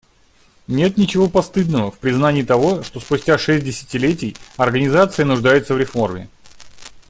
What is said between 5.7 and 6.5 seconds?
в реформе.